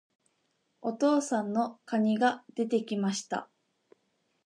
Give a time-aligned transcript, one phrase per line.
[0.81, 3.51] お父さんの蟹が出て来ました。